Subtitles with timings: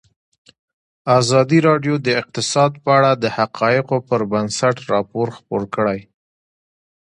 [1.19, 5.99] ازادي راډیو د اقتصاد په اړه د حقایقو پر بنسټ راپور خپور کړی.